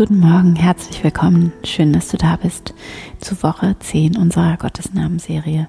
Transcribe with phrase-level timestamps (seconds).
[0.00, 1.52] Guten Morgen, herzlich willkommen.
[1.62, 2.72] Schön, dass du da bist
[3.20, 5.68] zu Woche 10 unserer Gottesnamenserie.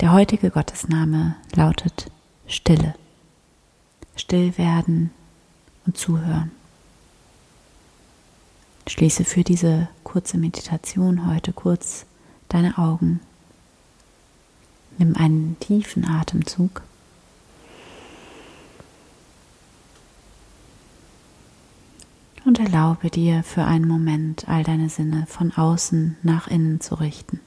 [0.00, 2.10] Der heutige Gottesname lautet
[2.48, 2.96] Stille.
[4.16, 5.12] Still werden
[5.86, 6.50] und zuhören.
[8.88, 12.04] Schließe für diese kurze Meditation heute kurz
[12.48, 13.20] deine Augen.
[14.98, 16.82] Nimm einen tiefen Atemzug.
[22.44, 27.40] Und erlaube dir für einen Moment all deine Sinne von außen nach innen zu richten.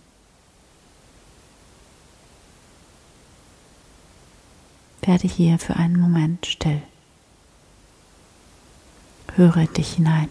[5.04, 6.82] Werde hier für einen Moment still.
[9.36, 10.30] Höre dich hinein.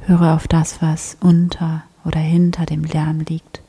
[0.00, 3.62] Höre auf das, was unter oder hinter dem Lärm liegt,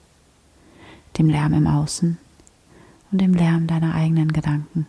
[1.20, 2.18] dem Lärm im Außen
[3.12, 4.88] und dem Lärm deiner eigenen Gedanken.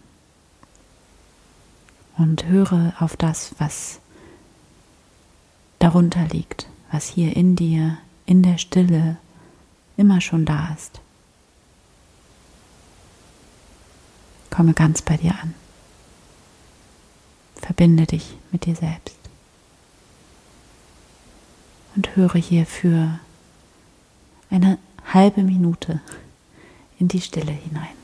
[2.17, 3.99] Und höre auf das, was
[5.79, 9.17] darunter liegt, was hier in dir, in der Stille
[9.97, 11.01] immer schon da ist.
[14.51, 15.55] Komme ganz bei dir an.
[17.57, 19.19] Verbinde dich mit dir selbst
[21.97, 23.19] und höre hier für
[24.51, 24.79] eine
[25.13, 26.01] halbe Minute
[26.99, 28.04] in die Stille hinein.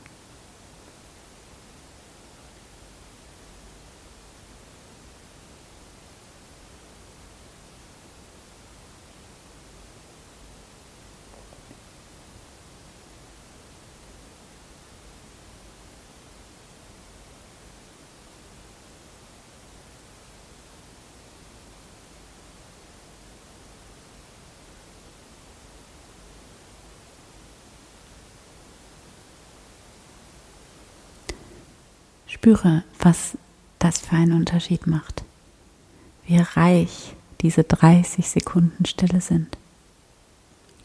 [32.41, 33.37] Spüre, was
[33.77, 35.23] das für einen Unterschied macht.
[36.25, 39.55] Wie reich diese 30 Sekunden Stille sind.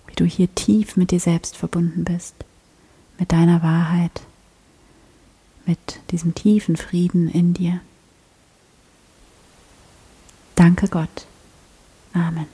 [0.07, 2.35] Wie du hier tief mit dir selbst verbunden bist,
[3.19, 4.21] mit deiner Wahrheit,
[5.65, 7.81] mit diesem tiefen Frieden in dir.
[10.57, 11.27] Danke Gott.
[12.13, 12.49] Amen.